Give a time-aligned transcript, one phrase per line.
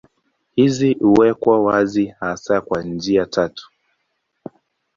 [0.55, 3.71] Hizi huwekwa wazi hasa kwa njia tatu.